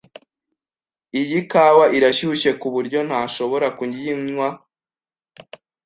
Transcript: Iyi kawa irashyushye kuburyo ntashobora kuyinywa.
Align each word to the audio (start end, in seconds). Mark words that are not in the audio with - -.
Iyi 1.21 1.39
kawa 1.51 1.85
irashyushye 1.97 2.51
kuburyo 2.61 2.99
ntashobora 3.07 3.67
kuyinywa. 3.77 4.47